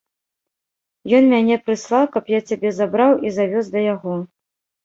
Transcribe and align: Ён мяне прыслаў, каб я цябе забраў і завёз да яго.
Ён 1.17 1.23
мяне 1.33 1.55
прыслаў, 1.65 2.03
каб 2.15 2.33
я 2.37 2.41
цябе 2.53 2.69
забраў 2.81 3.11
і 3.29 3.35
завёз 3.37 3.65
да 3.77 3.89
яго. 3.95 4.15